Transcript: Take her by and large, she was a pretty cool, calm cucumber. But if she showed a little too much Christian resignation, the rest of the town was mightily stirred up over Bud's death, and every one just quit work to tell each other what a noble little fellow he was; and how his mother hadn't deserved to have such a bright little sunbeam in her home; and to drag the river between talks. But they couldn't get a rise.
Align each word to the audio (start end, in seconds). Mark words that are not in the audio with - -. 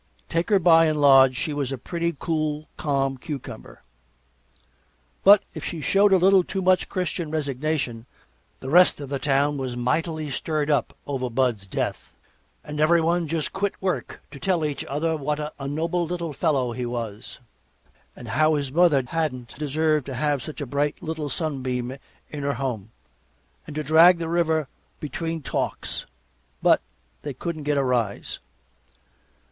Take 0.29 0.49
her 0.49 0.57
by 0.57 0.85
and 0.85 0.99
large, 0.99 1.35
she 1.37 1.53
was 1.53 1.71
a 1.71 1.77
pretty 1.77 2.15
cool, 2.19 2.67
calm 2.75 3.19
cucumber. 3.19 3.83
But 5.23 5.43
if 5.53 5.63
she 5.63 5.79
showed 5.79 6.11
a 6.11 6.17
little 6.17 6.43
too 6.43 6.63
much 6.63 6.89
Christian 6.89 7.29
resignation, 7.29 8.07
the 8.61 8.71
rest 8.71 8.99
of 8.99 9.09
the 9.09 9.19
town 9.19 9.57
was 9.59 9.77
mightily 9.77 10.31
stirred 10.31 10.71
up 10.71 10.97
over 11.05 11.29
Bud's 11.29 11.67
death, 11.67 12.15
and 12.63 12.79
every 12.79 12.99
one 12.99 13.27
just 13.27 13.53
quit 13.53 13.79
work 13.79 14.23
to 14.31 14.39
tell 14.39 14.65
each 14.65 14.83
other 14.85 15.15
what 15.15 15.39
a 15.55 15.67
noble 15.67 16.07
little 16.07 16.33
fellow 16.33 16.71
he 16.71 16.87
was; 16.87 17.37
and 18.15 18.29
how 18.29 18.55
his 18.55 18.71
mother 18.71 19.03
hadn't 19.07 19.55
deserved 19.55 20.07
to 20.07 20.15
have 20.15 20.41
such 20.41 20.61
a 20.61 20.65
bright 20.65 20.95
little 21.03 21.29
sunbeam 21.29 21.95
in 22.31 22.41
her 22.41 22.55
home; 22.55 22.89
and 23.67 23.75
to 23.75 23.83
drag 23.83 24.17
the 24.17 24.27
river 24.27 24.67
between 24.99 25.43
talks. 25.43 26.07
But 26.59 26.81
they 27.21 27.35
couldn't 27.35 27.65
get 27.65 27.77
a 27.77 27.83
rise. 27.83 28.39